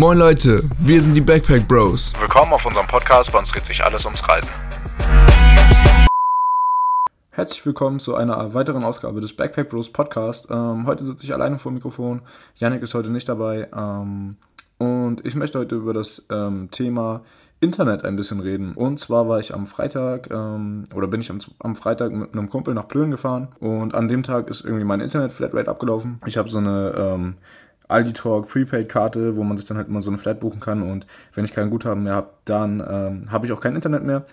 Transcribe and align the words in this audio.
Moin 0.00 0.16
Leute, 0.16 0.62
wir 0.78 0.98
sind 0.98 1.12
die 1.12 1.20
Backpack 1.20 1.68
Bros. 1.68 2.14
Willkommen 2.18 2.54
auf 2.54 2.64
unserem 2.64 2.86
Podcast, 2.86 3.30
bei 3.30 3.38
uns 3.38 3.50
dreht 3.50 3.66
sich 3.66 3.84
alles 3.84 4.02
ums 4.06 4.26
Reisen. 4.26 4.48
Herzlich 7.28 7.66
willkommen 7.66 8.00
zu 8.00 8.14
einer 8.14 8.54
weiteren 8.54 8.82
Ausgabe 8.82 9.20
des 9.20 9.36
Backpack 9.36 9.68
Bros 9.68 9.92
Podcast. 9.92 10.48
Ähm, 10.50 10.86
heute 10.86 11.04
sitze 11.04 11.26
ich 11.26 11.34
alleine 11.34 11.58
vor 11.58 11.70
dem 11.70 11.74
Mikrofon. 11.74 12.22
Yannick 12.56 12.80
ist 12.80 12.94
heute 12.94 13.10
nicht 13.10 13.28
dabei. 13.28 13.68
Ähm, 13.76 14.36
und 14.78 15.26
ich 15.26 15.34
möchte 15.34 15.58
heute 15.58 15.74
über 15.74 15.92
das 15.92 16.22
ähm, 16.30 16.70
Thema 16.70 17.20
Internet 17.60 18.02
ein 18.06 18.16
bisschen 18.16 18.40
reden. 18.40 18.72
Und 18.72 18.98
zwar 18.98 19.28
war 19.28 19.38
ich 19.38 19.52
am 19.52 19.66
Freitag, 19.66 20.30
ähm, 20.30 20.84
oder 20.94 21.08
bin 21.08 21.20
ich 21.20 21.30
am, 21.30 21.40
am, 21.58 21.76
Freitag 21.76 22.10
mit 22.10 22.32
einem 22.32 22.48
Kumpel 22.48 22.72
nach 22.72 22.88
Plön 22.88 23.10
gefahren. 23.10 23.48
Und 23.60 23.94
an 23.94 24.08
dem 24.08 24.22
Tag 24.22 24.48
ist 24.48 24.64
irgendwie 24.64 24.84
meine 24.84 25.04
Internet-Flatrate 25.04 25.68
abgelaufen. 25.68 26.22
Ich 26.24 26.38
habe 26.38 26.48
so 26.48 26.56
eine 26.56 26.94
ähm, 26.96 27.34
Aldi 27.90 28.12
Talk 28.12 28.48
Prepaid-Karte, 28.48 29.36
wo 29.36 29.44
man 29.44 29.56
sich 29.56 29.66
dann 29.66 29.76
halt 29.76 29.88
immer 29.88 30.02
so 30.02 30.10
eine 30.10 30.18
Flat 30.18 30.40
buchen 30.40 30.60
kann. 30.60 30.82
Und 30.82 31.06
wenn 31.34 31.44
ich 31.44 31.52
kein 31.52 31.70
Guthaben 31.70 32.04
mehr 32.04 32.14
habe, 32.14 32.30
dann 32.44 32.82
ähm, 32.88 33.32
habe 33.32 33.46
ich 33.46 33.52
auch 33.52 33.60
kein 33.60 33.74
Internet 33.74 34.04
mehr. 34.04 34.24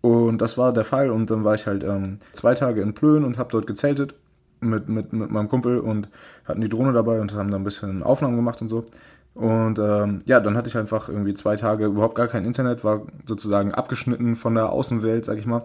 Und 0.00 0.38
das 0.38 0.56
war 0.58 0.72
der 0.72 0.84
Fall. 0.84 1.10
Und 1.10 1.30
dann 1.30 1.44
war 1.44 1.54
ich 1.54 1.66
halt 1.66 1.84
ähm, 1.84 2.18
zwei 2.32 2.54
Tage 2.54 2.80
in 2.82 2.94
Plön 2.94 3.24
und 3.24 3.38
habe 3.38 3.50
dort 3.50 3.66
gezeltet 3.66 4.14
mit, 4.60 4.88
mit, 4.88 5.12
mit 5.12 5.30
meinem 5.30 5.48
Kumpel 5.48 5.78
und 5.78 6.08
hatten 6.44 6.60
die 6.60 6.68
Drohne 6.68 6.92
dabei 6.92 7.20
und 7.20 7.34
haben 7.34 7.50
da 7.50 7.56
ein 7.56 7.64
bisschen 7.64 8.02
Aufnahmen 8.02 8.36
gemacht 8.36 8.60
und 8.62 8.68
so. 8.68 8.86
Und 9.34 9.78
ähm, 9.78 10.18
ja, 10.26 10.40
dann 10.40 10.56
hatte 10.56 10.68
ich 10.68 10.76
einfach 10.76 11.08
irgendwie 11.08 11.34
zwei 11.34 11.56
Tage 11.56 11.86
überhaupt 11.86 12.16
gar 12.16 12.26
kein 12.26 12.44
Internet, 12.44 12.82
war 12.82 13.02
sozusagen 13.26 13.72
abgeschnitten 13.72 14.34
von 14.34 14.54
der 14.54 14.70
Außenwelt, 14.72 15.24
sag 15.24 15.38
ich 15.38 15.46
mal. 15.46 15.62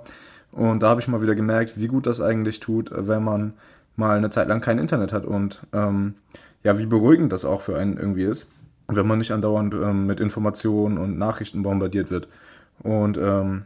Und 0.51 0.83
da 0.83 0.89
habe 0.89 1.01
ich 1.01 1.07
mal 1.07 1.21
wieder 1.23 1.33
gemerkt, 1.33 1.79
wie 1.79 1.87
gut 1.87 2.05
das 2.05 2.21
eigentlich 2.21 2.59
tut, 2.59 2.91
wenn 2.95 3.23
man 3.23 3.53
mal 3.95 4.17
eine 4.17 4.29
Zeit 4.29 4.47
lang 4.47 4.61
kein 4.61 4.77
Internet 4.77 5.11
hat 5.11 5.25
und 5.25 5.61
ähm, 5.73 6.15
ja, 6.63 6.77
wie 6.77 6.85
beruhigend 6.85 7.31
das 7.31 7.45
auch 7.45 7.61
für 7.61 7.77
einen 7.77 7.97
irgendwie 7.97 8.23
ist, 8.23 8.47
wenn 8.87 9.07
man 9.07 9.19
nicht 9.19 9.31
andauernd 9.31 9.73
ähm, 9.73 10.05
mit 10.05 10.19
Informationen 10.19 10.97
und 10.97 11.17
Nachrichten 11.17 11.63
bombardiert 11.63 12.09
wird. 12.09 12.27
Und 12.81 13.17
ähm, 13.17 13.63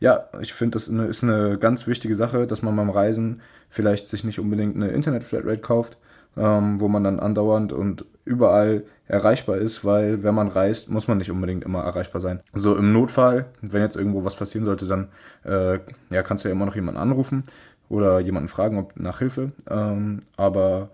ja, 0.00 0.28
ich 0.40 0.52
finde, 0.52 0.76
das 0.76 0.88
ist 0.88 1.22
eine 1.22 1.58
ganz 1.58 1.86
wichtige 1.86 2.16
Sache, 2.16 2.46
dass 2.46 2.62
man 2.62 2.74
beim 2.74 2.90
Reisen 2.90 3.40
vielleicht 3.68 4.08
sich 4.08 4.24
nicht 4.24 4.40
unbedingt 4.40 4.74
eine 4.74 4.88
Internet-Flatrate 4.88 5.60
kauft, 5.60 5.96
ähm, 6.36 6.80
wo 6.80 6.88
man 6.88 7.04
dann 7.04 7.20
andauernd 7.20 7.72
und 7.72 8.04
überall 8.24 8.84
erreichbar 9.06 9.58
ist, 9.58 9.84
weil 9.84 10.22
wenn 10.22 10.34
man 10.34 10.48
reist, 10.48 10.88
muss 10.88 11.06
man 11.06 11.18
nicht 11.18 11.30
unbedingt 11.30 11.64
immer 11.64 11.84
erreichbar 11.84 12.20
sein. 12.20 12.40
So 12.52 12.76
im 12.76 12.92
Notfall, 12.92 13.46
wenn 13.60 13.82
jetzt 13.82 13.96
irgendwo 13.96 14.24
was 14.24 14.34
passieren 14.34 14.64
sollte, 14.64 14.86
dann 14.86 15.08
äh, 15.44 15.78
ja, 16.10 16.22
kannst 16.22 16.44
du 16.44 16.48
ja 16.48 16.52
immer 16.52 16.66
noch 16.66 16.74
jemanden 16.74 17.00
anrufen 17.00 17.44
oder 17.88 18.20
jemanden 18.20 18.48
fragen 18.48 18.78
ob, 18.78 18.98
nach 18.98 19.18
Hilfe. 19.18 19.52
Ähm, 19.70 20.20
aber 20.36 20.90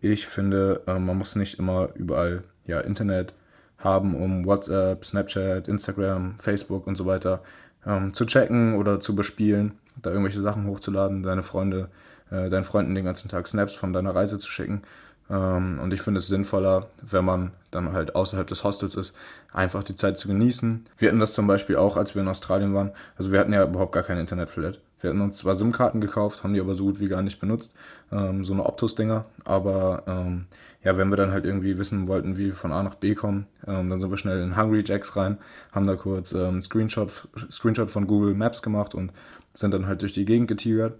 ich 0.00 0.26
finde, 0.26 0.82
äh, 0.86 0.98
man 0.98 1.18
muss 1.18 1.36
nicht 1.36 1.58
immer 1.58 1.88
überall 1.94 2.44
ja, 2.66 2.80
Internet 2.80 3.34
haben, 3.78 4.14
um 4.14 4.46
WhatsApp, 4.46 5.04
Snapchat, 5.04 5.68
Instagram, 5.68 6.36
Facebook 6.38 6.86
und 6.86 6.96
so 6.96 7.06
weiter 7.06 7.42
ähm, 7.86 8.14
zu 8.14 8.24
checken 8.24 8.74
oder 8.74 9.00
zu 9.00 9.14
bespielen, 9.14 9.78
da 10.02 10.10
irgendwelche 10.10 10.40
Sachen 10.40 10.66
hochzuladen, 10.66 11.22
deine 11.22 11.42
Freunde, 11.42 11.88
äh, 12.30 12.50
deinen 12.50 12.64
Freunden 12.64 12.94
den 12.94 13.04
ganzen 13.04 13.28
Tag 13.28 13.46
Snaps 13.48 13.74
von 13.74 13.92
deiner 13.92 14.14
Reise 14.14 14.38
zu 14.38 14.50
schicken. 14.50 14.82
Ähm, 15.30 15.80
und 15.82 15.92
ich 15.92 16.02
finde 16.02 16.20
es 16.20 16.28
sinnvoller, 16.28 16.86
wenn 17.02 17.24
man 17.24 17.52
dann 17.70 17.92
halt 17.92 18.14
außerhalb 18.14 18.46
des 18.46 18.64
Hostels 18.64 18.94
ist, 18.94 19.14
einfach 19.52 19.82
die 19.82 19.96
Zeit 19.96 20.18
zu 20.18 20.28
genießen. 20.28 20.86
Wir 20.98 21.08
hatten 21.08 21.20
das 21.20 21.34
zum 21.34 21.46
Beispiel 21.46 21.76
auch, 21.76 21.96
als 21.96 22.14
wir 22.14 22.22
in 22.22 22.28
Australien 22.28 22.74
waren. 22.74 22.92
Also 23.16 23.32
wir 23.32 23.40
hatten 23.40 23.52
ja 23.52 23.64
überhaupt 23.64 23.92
gar 23.92 24.02
kein 24.02 24.18
Internetflat. 24.18 24.78
Wir 25.00 25.10
hatten 25.10 25.20
uns 25.20 25.38
zwar 25.38 25.56
SIM-Karten 25.56 26.00
gekauft, 26.00 26.42
haben 26.42 26.54
die 26.54 26.60
aber 26.60 26.74
so 26.74 26.84
gut 26.84 27.00
wie 27.00 27.08
gar 27.08 27.22
nicht 27.22 27.38
benutzt. 27.38 27.72
Ähm, 28.10 28.44
so 28.44 28.52
eine 28.52 28.64
Optus-Dinger. 28.64 29.26
Aber 29.44 30.02
ähm, 30.06 30.46
ja, 30.82 30.96
wenn 30.96 31.10
wir 31.10 31.16
dann 31.16 31.32
halt 31.32 31.44
irgendwie 31.44 31.78
wissen 31.78 32.08
wollten, 32.08 32.36
wie 32.36 32.46
wir 32.46 32.54
von 32.54 32.72
A 32.72 32.82
nach 32.82 32.94
B 32.94 33.14
kommen, 33.14 33.46
ähm, 33.66 33.90
dann 33.90 34.00
sind 34.00 34.10
wir 34.10 34.16
schnell 34.16 34.42
in 34.42 34.56
Hungry 34.56 34.82
Jacks 34.86 35.16
rein, 35.16 35.38
haben 35.72 35.86
da 35.86 35.96
kurz 35.96 36.32
ähm, 36.32 36.62
Screenshot, 36.62 37.28
Screenshot 37.50 37.90
von 37.90 38.06
Google 38.06 38.34
Maps 38.34 38.62
gemacht 38.62 38.94
und 38.94 39.12
sind 39.52 39.74
dann 39.74 39.86
halt 39.86 40.02
durch 40.02 40.12
die 40.12 40.24
Gegend 40.24 40.48
getigert. 40.48 40.98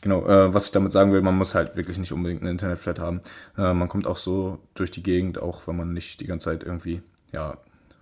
Genau, 0.00 0.26
äh, 0.26 0.52
was 0.52 0.66
ich 0.66 0.72
damit 0.72 0.92
sagen 0.92 1.12
will, 1.12 1.22
man 1.22 1.36
muss 1.36 1.54
halt 1.54 1.76
wirklich 1.76 1.98
nicht 1.98 2.12
unbedingt 2.12 2.42
ein 2.42 2.48
Internetflat 2.48 2.98
haben. 2.98 3.20
Äh, 3.56 3.72
man 3.72 3.88
kommt 3.88 4.06
auch 4.06 4.16
so 4.16 4.58
durch 4.74 4.90
die 4.90 5.02
Gegend, 5.02 5.40
auch 5.40 5.66
wenn 5.66 5.76
man 5.76 5.92
nicht 5.92 6.20
die 6.20 6.26
ganze 6.26 6.46
Zeit 6.46 6.64
irgendwie, 6.64 7.02
ja, 7.32 7.58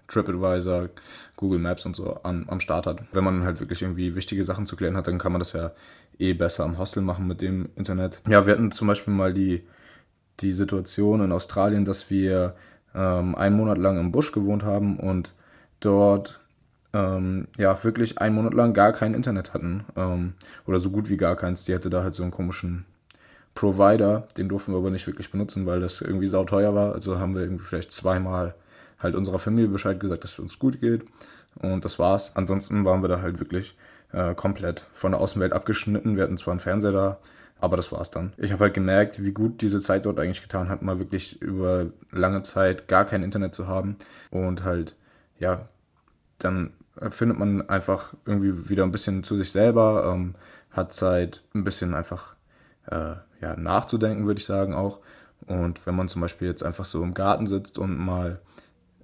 TripAdvisor, 0.08 0.88
Google 1.36 1.60
Maps 1.60 1.86
und 1.86 1.94
so 1.94 2.14
an, 2.22 2.46
am 2.48 2.60
Start 2.60 2.86
hat. 2.86 3.02
Wenn 3.12 3.24
man 3.24 3.44
halt 3.44 3.60
wirklich 3.60 3.82
irgendwie 3.82 4.14
wichtige 4.14 4.44
Sachen 4.44 4.66
zu 4.66 4.76
klären 4.76 4.96
hat, 4.96 5.06
dann 5.06 5.18
kann 5.18 5.32
man 5.32 5.38
das 5.38 5.52
ja 5.52 5.72
eh 6.18 6.34
besser 6.34 6.64
am 6.64 6.78
Hostel 6.78 7.02
machen 7.02 7.26
mit 7.26 7.40
dem 7.40 7.68
Internet. 7.76 8.20
Ja, 8.28 8.46
wir 8.46 8.52
hatten 8.52 8.72
zum 8.72 8.88
Beispiel 8.88 9.14
mal 9.14 9.32
die, 9.32 9.62
die 10.40 10.52
Situation 10.52 11.22
in 11.22 11.32
Australien, 11.32 11.84
dass 11.84 12.10
wir 12.10 12.56
ähm, 12.94 13.34
einen 13.34 13.56
Monat 13.56 13.78
lang 13.78 13.98
im 13.98 14.12
Busch 14.12 14.32
gewohnt 14.32 14.64
haben 14.64 14.98
und 14.98 15.32
dort 15.80 16.39
ähm, 16.92 17.46
ja, 17.56 17.82
wirklich 17.84 18.18
einen 18.18 18.34
Monat 18.34 18.54
lang 18.54 18.74
gar 18.74 18.92
kein 18.92 19.14
Internet 19.14 19.54
hatten. 19.54 19.84
Ähm, 19.96 20.34
oder 20.66 20.80
so 20.80 20.90
gut 20.90 21.08
wie 21.08 21.16
gar 21.16 21.36
keins. 21.36 21.64
Die 21.64 21.74
hatte 21.74 21.90
da 21.90 22.02
halt 22.02 22.14
so 22.14 22.22
einen 22.22 22.32
komischen 22.32 22.84
Provider, 23.54 24.26
den 24.36 24.48
durften 24.48 24.72
wir 24.72 24.78
aber 24.78 24.90
nicht 24.90 25.06
wirklich 25.06 25.30
benutzen, 25.30 25.66
weil 25.66 25.80
das 25.80 26.00
irgendwie 26.00 26.26
sauteuer 26.26 26.74
war. 26.74 26.94
Also 26.94 27.18
haben 27.18 27.34
wir 27.34 27.42
irgendwie 27.42 27.64
vielleicht 27.64 27.92
zweimal 27.92 28.54
halt 28.98 29.14
unserer 29.14 29.38
Familie 29.38 29.70
Bescheid 29.70 29.98
gesagt, 30.00 30.24
dass 30.24 30.32
es 30.32 30.38
uns 30.38 30.58
gut 30.58 30.80
geht. 30.80 31.04
Und 31.60 31.84
das 31.84 31.98
war's. 31.98 32.30
Ansonsten 32.34 32.84
waren 32.84 33.02
wir 33.02 33.08
da 33.08 33.20
halt 33.20 33.38
wirklich 33.40 33.76
äh, 34.12 34.34
komplett 34.34 34.86
von 34.92 35.12
der 35.12 35.20
Außenwelt 35.20 35.52
abgeschnitten. 35.52 36.16
Wir 36.16 36.24
hatten 36.24 36.38
zwar 36.38 36.52
einen 36.52 36.60
Fernseher 36.60 36.92
da, 36.92 37.18
aber 37.60 37.76
das 37.76 37.92
war's 37.92 38.10
dann. 38.10 38.32
Ich 38.36 38.52
habe 38.52 38.64
halt 38.64 38.74
gemerkt, 38.74 39.22
wie 39.22 39.32
gut 39.32 39.62
diese 39.62 39.80
Zeit 39.80 40.06
dort 40.06 40.18
eigentlich 40.18 40.42
getan 40.42 40.68
hat, 40.68 40.82
mal 40.82 40.98
wirklich 40.98 41.40
über 41.42 41.86
lange 42.10 42.42
Zeit 42.42 42.88
gar 42.88 43.04
kein 43.04 43.22
Internet 43.22 43.54
zu 43.54 43.66
haben 43.66 43.96
und 44.30 44.64
halt, 44.64 44.94
ja, 45.38 45.68
dann 46.38 46.72
findet 47.10 47.38
man 47.38 47.68
einfach 47.68 48.14
irgendwie 48.26 48.68
wieder 48.68 48.84
ein 48.84 48.92
bisschen 48.92 49.22
zu 49.22 49.36
sich 49.36 49.50
selber, 49.50 50.12
ähm, 50.12 50.34
hat 50.70 50.92
Zeit, 50.92 51.42
ein 51.54 51.64
bisschen 51.64 51.94
einfach 51.94 52.34
äh, 52.86 53.14
ja, 53.40 53.56
nachzudenken, 53.56 54.26
würde 54.26 54.40
ich 54.40 54.46
sagen 54.46 54.74
auch. 54.74 55.00
Und 55.46 55.84
wenn 55.86 55.96
man 55.96 56.08
zum 56.08 56.20
Beispiel 56.20 56.48
jetzt 56.48 56.62
einfach 56.62 56.84
so 56.84 57.02
im 57.02 57.14
Garten 57.14 57.46
sitzt 57.46 57.78
und 57.78 57.98
mal 57.98 58.40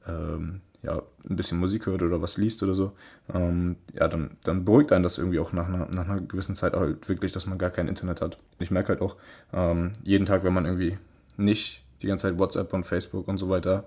ähm, 0.07 0.61
ja, 0.83 1.03
ein 1.29 1.37
bisschen 1.37 1.59
Musik 1.59 1.87
hört 1.87 2.03
oder 2.03 2.23
was 2.23 2.37
liest 2.37 2.63
oder 2.63 2.75
so, 2.75 2.93
ähm, 3.33 3.77
ja, 3.93 4.07
dann, 4.09 4.37
dann 4.45 4.65
beruhigt 4.65 4.93
einen 4.93 5.03
das 5.03 5.19
irgendwie 5.19 5.41
auch 5.41 5.53
nach 5.53 5.67
einer, 5.67 5.89
nach 5.91 6.09
einer 6.09 6.21
gewissen 6.21 6.55
Zeit 6.55 6.75
halt 6.75 7.09
wirklich, 7.09 7.33
dass 7.33 7.47
man 7.47 7.59
gar 7.59 7.71
kein 7.71 7.89
Internet 7.89 8.21
hat. 8.21 8.39
Ich 8.59 8.71
merke 8.71 8.91
halt 8.91 9.01
auch 9.01 9.17
ähm, 9.53 9.93
jeden 10.05 10.27
Tag, 10.27 10.45
wenn 10.45 10.55
man 10.55 10.65
irgendwie 10.65 10.99
nicht 11.37 11.83
die 12.03 12.07
ganze 12.07 12.29
Zeit 12.29 12.39
WhatsApp 12.39 12.73
und 12.73 12.85
Facebook 12.85 13.27
und 13.27 13.39
so 13.39 13.49
weiter 13.49 13.85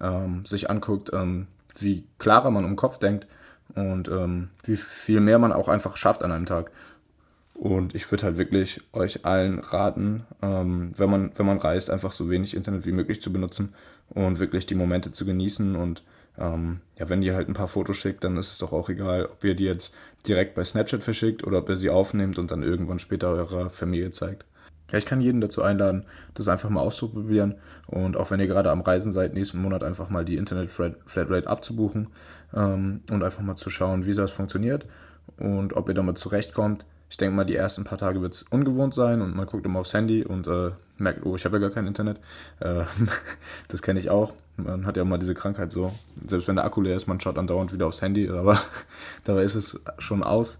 ähm, 0.00 0.44
sich 0.44 0.68
anguckt, 0.68 1.10
ähm, 1.12 1.46
wie 1.78 2.04
klarer 2.18 2.50
man 2.50 2.64
im 2.64 2.76
Kopf 2.76 2.98
denkt 2.98 3.26
und 3.74 4.08
ähm, 4.08 4.48
wie 4.64 4.76
viel 4.76 5.20
mehr 5.20 5.38
man 5.38 5.52
auch 5.52 5.68
einfach 5.68 5.96
schafft 5.96 6.22
an 6.22 6.32
einem 6.32 6.46
Tag. 6.46 6.70
Und 7.54 7.94
ich 7.94 8.10
würde 8.10 8.24
halt 8.24 8.38
wirklich 8.38 8.80
euch 8.92 9.24
allen 9.24 9.58
raten, 9.58 10.24
ähm, 10.42 10.92
wenn, 10.96 11.10
man, 11.10 11.32
wenn 11.36 11.46
man 11.46 11.58
reist, 11.58 11.90
einfach 11.90 12.12
so 12.12 12.30
wenig 12.30 12.54
Internet 12.54 12.86
wie 12.86 12.92
möglich 12.92 13.20
zu 13.20 13.32
benutzen 13.32 13.74
und 14.10 14.40
wirklich 14.40 14.66
die 14.66 14.74
Momente 14.74 15.12
zu 15.12 15.24
genießen. 15.24 15.76
Und 15.76 16.02
ähm, 16.38 16.80
ja, 16.98 17.08
wenn 17.08 17.22
ihr 17.22 17.34
halt 17.34 17.48
ein 17.48 17.54
paar 17.54 17.68
Fotos 17.68 17.98
schickt, 17.98 18.24
dann 18.24 18.36
ist 18.36 18.52
es 18.52 18.58
doch 18.58 18.72
auch 18.72 18.88
egal, 18.88 19.26
ob 19.26 19.44
ihr 19.44 19.54
die 19.54 19.64
jetzt 19.64 19.92
direkt 20.26 20.54
bei 20.54 20.64
Snapchat 20.64 21.02
verschickt 21.02 21.44
oder 21.46 21.58
ob 21.58 21.68
ihr 21.68 21.76
sie 21.76 21.90
aufnehmt 21.90 22.38
und 22.38 22.50
dann 22.50 22.62
irgendwann 22.62 22.98
später 22.98 23.28
eurer 23.28 23.70
Familie 23.70 24.10
zeigt. 24.10 24.44
Ja, 24.92 24.98
ich 24.98 25.06
kann 25.06 25.22
jeden 25.22 25.40
dazu 25.40 25.62
einladen, 25.62 26.04
das 26.34 26.48
einfach 26.48 26.68
mal 26.68 26.80
auszuprobieren. 26.80 27.54
Und 27.86 28.16
auch 28.16 28.30
wenn 28.30 28.40
ihr 28.40 28.46
gerade 28.46 28.70
am 28.70 28.82
Reisen 28.82 29.10
seid, 29.10 29.32
nächsten 29.32 29.60
Monat 29.60 29.82
einfach 29.82 30.10
mal 30.10 30.24
die 30.24 30.36
Internet-Flatrate 30.36 31.48
abzubuchen 31.48 32.08
ähm, 32.54 33.00
und 33.10 33.22
einfach 33.22 33.42
mal 33.42 33.56
zu 33.56 33.70
schauen, 33.70 34.04
wie 34.04 34.12
das 34.12 34.30
funktioniert 34.30 34.86
und 35.38 35.74
ob 35.74 35.88
ihr 35.88 35.94
damit 35.94 36.18
zurechtkommt. 36.18 36.84
Ich 37.08 37.16
denke 37.16 37.34
mal, 37.34 37.44
die 37.44 37.56
ersten 37.56 37.84
paar 37.84 37.98
Tage 37.98 38.22
wird 38.22 38.34
es 38.34 38.42
ungewohnt 38.42 38.94
sein 38.94 39.20
und 39.20 39.34
man 39.34 39.46
guckt 39.46 39.66
immer 39.66 39.80
aufs 39.80 39.92
Handy 39.92 40.24
und 40.24 40.46
äh, 40.46 40.70
merkt, 40.98 41.24
oh, 41.26 41.36
ich 41.36 41.44
habe 41.44 41.56
ja 41.56 41.60
gar 41.60 41.70
kein 41.70 41.86
Internet. 41.86 42.18
Äh, 42.60 42.84
das 43.68 43.82
kenne 43.82 43.98
ich 43.98 44.10
auch. 44.10 44.34
Man 44.56 44.86
hat 44.86 44.96
ja 44.96 45.04
mal 45.04 45.18
diese 45.18 45.34
Krankheit 45.34 45.72
so. 45.72 45.92
Selbst 46.26 46.48
wenn 46.48 46.56
der 46.56 46.64
Akku 46.64 46.82
leer 46.82 46.96
ist, 46.96 47.06
man 47.06 47.20
schaut 47.20 47.38
andauernd 47.38 47.72
wieder 47.72 47.86
aufs 47.86 48.02
Handy, 48.02 48.28
aber 48.30 48.60
dabei 49.24 49.42
ist 49.42 49.54
es 49.54 49.80
schon 49.98 50.22
aus. 50.22 50.58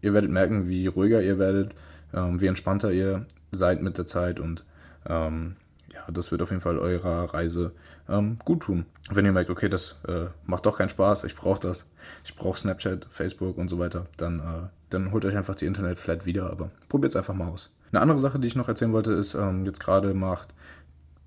Ihr 0.00 0.12
werdet 0.14 0.30
merken, 0.30 0.68
wie 0.68 0.86
ruhiger 0.86 1.22
ihr 1.22 1.38
werdet, 1.38 1.72
ähm, 2.14 2.40
wie 2.40 2.46
entspannter 2.46 2.92
ihr 2.92 3.26
seid 3.52 3.82
mit 3.82 3.98
der 3.98 4.06
Zeit 4.06 4.40
und 4.40 4.64
ähm, 5.06 5.56
ja, 5.92 6.00
das 6.10 6.30
wird 6.30 6.42
auf 6.42 6.50
jeden 6.50 6.62
Fall 6.62 6.78
eurer 6.78 7.32
Reise 7.34 7.72
ähm, 8.08 8.38
gut 8.44 8.60
tun. 8.60 8.86
Wenn 9.10 9.26
ihr 9.26 9.32
merkt, 9.32 9.50
okay, 9.50 9.68
das 9.68 9.96
äh, 10.08 10.26
macht 10.46 10.66
doch 10.66 10.78
keinen 10.78 10.88
Spaß, 10.88 11.24
ich 11.24 11.36
brauche 11.36 11.60
das, 11.60 11.86
ich 12.24 12.34
brauche 12.34 12.58
Snapchat, 12.58 13.06
Facebook 13.10 13.58
und 13.58 13.68
so 13.68 13.78
weiter, 13.78 14.06
dann, 14.16 14.40
äh, 14.40 14.68
dann 14.90 15.12
holt 15.12 15.24
euch 15.24 15.36
einfach 15.36 15.54
die 15.54 15.66
Internet-Flat 15.66 16.24
wieder, 16.24 16.50
aber 16.50 16.70
probiert 16.88 17.12
es 17.12 17.16
einfach 17.16 17.34
mal 17.34 17.48
aus. 17.48 17.70
Eine 17.90 18.00
andere 18.00 18.20
Sache, 18.20 18.38
die 18.38 18.48
ich 18.48 18.56
noch 18.56 18.68
erzählen 18.68 18.92
wollte, 18.92 19.12
ist, 19.12 19.34
ähm, 19.34 19.66
jetzt 19.66 19.80
gerade 19.80 20.14
macht 20.14 20.54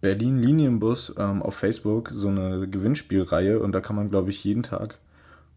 Berlin 0.02 0.42
Linienbus 0.42 1.14
ähm, 1.18 1.42
auf 1.42 1.56
Facebook 1.56 2.12
so 2.14 2.28
eine 2.28 2.68
Gewinnspielreihe 2.68 3.60
und 3.60 3.72
da 3.72 3.82
kann 3.82 3.96
man, 3.96 4.10
glaube 4.10 4.32
ich, 4.32 4.44
jeden 4.44 4.64
Tag 4.64 4.98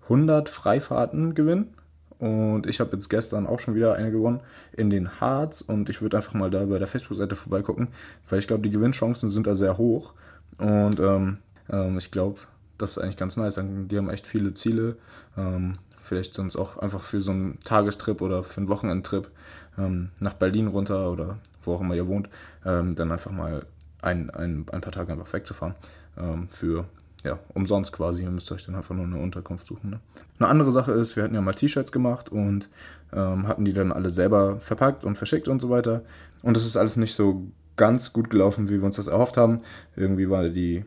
100 0.05 0.49
Freifahrten 0.49 1.35
gewinnen. 1.35 1.75
Und 2.19 2.67
ich 2.67 2.81
habe 2.81 2.97
jetzt 2.97 3.09
gestern 3.09 3.47
auch 3.47 3.61
schon 3.61 3.75
wieder 3.75 3.95
eine 3.95 4.11
gewonnen 4.11 4.41
in 4.73 4.91
den 4.91 5.21
Harz. 5.21 5.61
Und 5.61 5.89
ich 5.89 6.03
würde 6.03 6.17
einfach 6.17 6.35
mal 6.35 6.51
da 6.51 6.65
bei 6.65 6.79
der 6.79 6.89
Facebook-Seite 6.89 7.37
vorbeigucken, 7.37 7.89
weil 8.29 8.39
ich 8.39 8.47
glaube, 8.47 8.63
die 8.63 8.71
Gewinnchancen 8.71 9.29
sind 9.29 9.47
da 9.47 9.55
sehr 9.55 9.79
hoch. 9.79 10.15
Und 10.59 10.99
ähm, 10.99 11.39
ähm, 11.71 11.99
ich 11.99 12.11
glaube, 12.11 12.41
das 12.77 12.93
ist 12.93 12.99
eigentlich 12.99 13.17
ganz 13.17 13.37
nice. 13.37 13.61
Die 13.63 13.97
haben 13.97 14.11
echt 14.11 14.27
viele 14.27 14.55
Ziele. 14.55 14.97
Ähm, 15.37 15.79
vielleicht 16.09 16.35
sonst 16.35 16.57
auch 16.57 16.79
einfach 16.79 17.03
für 17.05 17.21
so 17.21 17.31
einen 17.31 17.61
Tagestrip 17.61 18.23
oder 18.23 18.43
für 18.43 18.59
einen 18.59 18.69
Wochenendtrip 18.69 19.31
ähm, 19.77 20.09
nach 20.21 20.35
Berlin 20.35 20.69
runter 20.69 21.11
oder 21.13 21.39
wo 21.63 21.75
auch 21.75 21.81
immer 21.81 21.95
ihr 21.95 22.09
wohnt, 22.09 22.29
ähm, 22.65 22.95
dann 22.95 23.13
einfach 23.13 23.31
mal 23.31 23.67
ein, 24.01 24.31
ein, 24.31 24.67
ein 24.73 24.81
paar 24.81 24.93
Tage 24.93 25.13
einfach 25.13 25.33
wegzufahren. 25.33 25.75
Ähm, 26.17 26.49
für 26.49 26.87
ja, 27.29 27.39
umsonst 27.55 27.93
quasi. 27.93 28.23
Ihr 28.23 28.31
müsst 28.31 28.51
euch 28.51 28.65
dann 28.65 28.75
einfach 28.75 28.95
nur 28.95 29.05
eine 29.05 29.19
Unterkunft 29.19 29.67
suchen. 29.67 29.91
Ne? 29.91 30.01
Eine 30.39 30.49
andere 30.49 30.73
Sache 30.73 30.93
ist, 30.93 31.15
wir 31.15 31.23
hatten 31.23 31.35
ja 31.35 31.43
mal 31.43 31.53
T-Shirts 31.53 31.93
gemacht 31.93 32.31
und 32.31 32.69
ähm, 33.13 33.47
hatten 33.47 33.65
die 33.65 33.75
dann 33.75 33.93
alle 33.93 34.09
selber 34.09 34.59
verpackt 34.61 35.05
und 35.05 35.17
verschickt 35.17 35.47
und 35.47 35.61
so 35.61 35.69
weiter. 35.69 36.03
Und 36.43 36.57
das 36.57 36.65
ist 36.65 36.77
alles 36.77 36.97
nicht 36.97 37.15
so 37.15 37.47
ganz 37.77 38.13
gut 38.13 38.31
gelaufen, 38.31 38.69
wie 38.71 38.79
wir 38.79 38.85
uns 38.85 38.97
das 38.97 39.09
erhofft 39.09 39.37
haben. 39.37 39.61
Irgendwie 39.95 40.31
war 40.31 40.49
die 40.49 40.85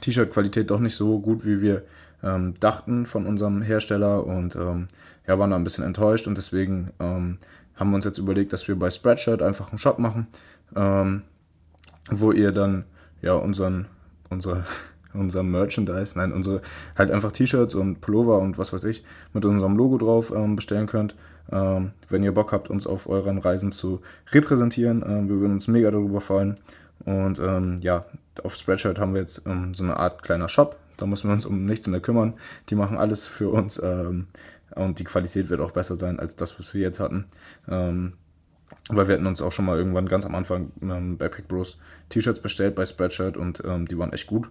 T-Shirt-Qualität 0.00 0.70
doch 0.70 0.80
nicht 0.80 0.94
so 0.94 1.18
gut, 1.18 1.44
wie 1.44 1.60
wir 1.60 1.82
ähm, 2.22 2.54
dachten 2.60 3.04
von 3.04 3.26
unserem 3.26 3.62
Hersteller 3.62 4.24
und 4.24 4.54
ähm, 4.54 4.86
ja, 5.26 5.38
waren 5.38 5.50
da 5.50 5.56
ein 5.56 5.64
bisschen 5.64 5.84
enttäuscht 5.84 6.28
und 6.28 6.36
deswegen 6.36 6.92
ähm, 7.00 7.38
haben 7.74 7.90
wir 7.90 7.96
uns 7.96 8.04
jetzt 8.04 8.18
überlegt, 8.18 8.52
dass 8.52 8.66
wir 8.68 8.78
bei 8.78 8.90
Spreadshirt 8.90 9.42
einfach 9.42 9.70
einen 9.70 9.78
Shop 9.78 9.98
machen, 9.98 10.28
ähm, 10.76 11.22
wo 12.10 12.30
ihr 12.30 12.52
dann 12.52 12.84
ja 13.22 13.34
unseren, 13.34 13.86
unsere 14.30 14.64
unser 15.14 15.42
Merchandise, 15.42 16.16
nein, 16.16 16.32
unsere 16.32 16.62
halt 16.96 17.10
einfach 17.10 17.32
T-Shirts 17.32 17.74
und 17.74 18.00
Pullover 18.00 18.38
und 18.38 18.58
was 18.58 18.72
weiß 18.72 18.84
ich 18.84 19.04
mit 19.32 19.44
unserem 19.44 19.76
Logo 19.76 19.98
drauf 19.98 20.32
ähm, 20.34 20.56
bestellen 20.56 20.86
könnt. 20.86 21.14
Ähm, 21.50 21.92
wenn 22.08 22.22
ihr 22.22 22.32
Bock 22.32 22.52
habt, 22.52 22.70
uns 22.70 22.86
auf 22.86 23.08
euren 23.08 23.38
Reisen 23.38 23.72
zu 23.72 24.00
repräsentieren, 24.30 25.04
ähm, 25.06 25.28
wir 25.28 25.36
würden 25.36 25.52
uns 25.52 25.68
mega 25.68 25.90
darüber 25.90 26.20
freuen. 26.20 26.58
Und 27.04 27.38
ähm, 27.40 27.78
ja, 27.80 28.02
auf 28.42 28.54
Spreadshirt 28.54 28.98
haben 28.98 29.14
wir 29.14 29.22
jetzt 29.22 29.42
ähm, 29.46 29.74
so 29.74 29.82
eine 29.82 29.96
Art 29.96 30.22
kleiner 30.22 30.48
Shop. 30.48 30.78
Da 30.96 31.06
müssen 31.06 31.28
wir 31.28 31.34
uns 31.34 31.46
um 31.46 31.64
nichts 31.64 31.86
mehr 31.86 32.00
kümmern. 32.00 32.34
Die 32.68 32.74
machen 32.74 32.96
alles 32.96 33.26
für 33.26 33.48
uns 33.48 33.80
ähm, 33.82 34.28
und 34.76 34.98
die 34.98 35.04
Qualität 35.04 35.50
wird 35.50 35.60
auch 35.60 35.72
besser 35.72 35.96
sein 35.96 36.20
als 36.20 36.36
das, 36.36 36.58
was 36.58 36.72
wir 36.74 36.80
jetzt 36.80 37.00
hatten. 37.00 37.26
weil 37.66 39.06
wir 39.06 39.14
hatten 39.14 39.26
uns 39.26 39.40
auch 39.42 39.52
schon 39.52 39.64
mal 39.64 39.78
irgendwann 39.78 40.08
ganz 40.08 40.24
am 40.24 40.34
Anfang 40.34 40.72
ähm, 40.82 41.16
bei 41.16 41.28
Pick 41.28 41.46
Bros 41.46 41.78
T-Shirts 42.08 42.40
bestellt 42.40 42.74
bei 42.74 42.84
Spreadshirt 42.84 43.36
und 43.36 43.62
die 43.90 43.98
waren 43.98 44.12
echt 44.12 44.26
gut. 44.26 44.50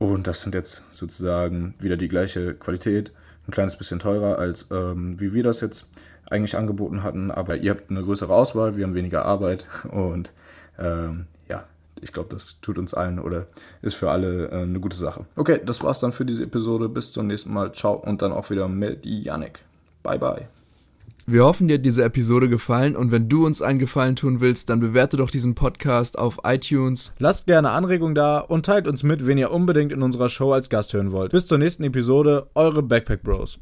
Und 0.00 0.26
das 0.26 0.40
sind 0.40 0.54
jetzt 0.54 0.82
sozusagen 0.94 1.74
wieder 1.78 1.98
die 1.98 2.08
gleiche 2.08 2.54
Qualität, 2.54 3.12
ein 3.46 3.50
kleines 3.50 3.76
bisschen 3.76 3.98
teurer, 3.98 4.38
als 4.38 4.66
ähm, 4.70 5.20
wie 5.20 5.34
wir 5.34 5.42
das 5.42 5.60
jetzt 5.60 5.86
eigentlich 6.30 6.56
angeboten 6.56 7.02
hatten. 7.02 7.30
Aber 7.30 7.56
ihr 7.56 7.70
habt 7.70 7.90
eine 7.90 8.02
größere 8.02 8.32
Auswahl, 8.32 8.78
wir 8.78 8.86
haben 8.86 8.94
weniger 8.94 9.26
Arbeit 9.26 9.66
und 9.90 10.32
ähm, 10.78 11.26
ja, 11.50 11.64
ich 12.00 12.14
glaube, 12.14 12.30
das 12.30 12.58
tut 12.62 12.78
uns 12.78 12.94
allen 12.94 13.18
oder 13.18 13.46
ist 13.82 13.94
für 13.94 14.10
alle 14.10 14.48
äh, 14.48 14.62
eine 14.62 14.80
gute 14.80 14.96
Sache. 14.96 15.26
Okay, 15.36 15.60
das 15.62 15.82
war's 15.82 16.00
dann 16.00 16.12
für 16.12 16.24
diese 16.24 16.44
Episode. 16.44 16.88
Bis 16.88 17.12
zum 17.12 17.26
nächsten 17.26 17.52
Mal. 17.52 17.72
Ciao 17.72 17.92
und 17.96 18.22
dann 18.22 18.32
auch 18.32 18.48
wieder 18.48 18.68
mit 18.68 19.04
Yannick. 19.04 19.60
Bye, 20.02 20.18
bye. 20.18 20.48
Wir 21.32 21.44
hoffen, 21.44 21.68
dir 21.68 21.74
hat 21.74 21.84
diese 21.84 22.02
Episode 22.02 22.48
gefallen 22.48 22.96
und 22.96 23.12
wenn 23.12 23.28
du 23.28 23.46
uns 23.46 23.62
einen 23.62 23.78
Gefallen 23.78 24.16
tun 24.16 24.40
willst, 24.40 24.68
dann 24.68 24.80
bewerte 24.80 25.16
doch 25.16 25.30
diesen 25.30 25.54
Podcast 25.54 26.18
auf 26.18 26.40
iTunes. 26.42 27.12
Lasst 27.20 27.46
gerne 27.46 27.70
Anregungen 27.70 28.16
da 28.16 28.40
und 28.40 28.66
teilt 28.66 28.88
uns 28.88 29.04
mit, 29.04 29.24
wen 29.24 29.38
ihr 29.38 29.52
unbedingt 29.52 29.92
in 29.92 30.02
unserer 30.02 30.28
Show 30.28 30.52
als 30.52 30.70
Gast 30.70 30.92
hören 30.92 31.12
wollt. 31.12 31.30
Bis 31.30 31.46
zur 31.46 31.58
nächsten 31.58 31.84
Episode, 31.84 32.48
eure 32.56 32.82
Backpack 32.82 33.22
Bros. 33.22 33.60